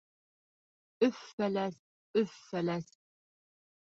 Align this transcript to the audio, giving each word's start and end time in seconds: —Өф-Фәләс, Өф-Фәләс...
—Өф-Фәләс, 1.07 1.77
Өф-Фәләс... 2.21 2.89